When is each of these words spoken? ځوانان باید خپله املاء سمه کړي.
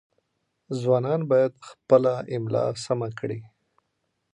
ځوانان 0.79 1.21
باید 1.31 1.53
خپله 1.69 2.13
املاء 2.35 2.71
سمه 2.85 3.09
کړي. 3.19 3.39